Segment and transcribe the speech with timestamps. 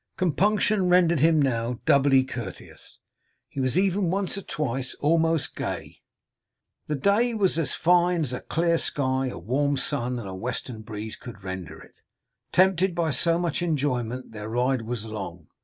[0.17, 2.97] Compunction rendered him now doubly courteous;
[3.47, 6.01] he was even once or twice almost gay.
[6.87, 10.81] The day was as fine as a clear sky, a warm sun, and a western
[10.81, 12.01] breeze could render it.
[12.51, 15.49] Tempted by so much enjoyment, their ride was long.